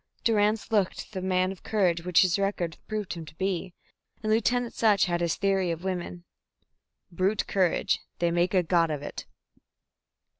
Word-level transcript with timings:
Durrance 0.23 0.71
looked 0.71 1.11
the 1.13 1.21
man 1.21 1.51
of 1.51 1.61
courage 1.61 2.03
which 2.03 2.23
his 2.23 2.39
record 2.39 2.79
proved 2.87 3.13
him 3.13 3.23
to 3.23 3.35
be, 3.35 3.75
and 4.23 4.31
Lieutenant 4.31 4.73
Sutch 4.73 5.05
had 5.05 5.21
his 5.21 5.35
theory 5.35 5.69
of 5.69 5.83
women. 5.83 6.23
"Brute 7.11 7.45
courage 7.45 7.99
they 8.17 8.31
make 8.31 8.55
a 8.55 8.63
god 8.63 8.89
of 8.89 9.03
it." 9.03 9.27